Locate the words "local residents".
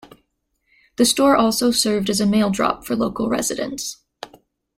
2.95-3.97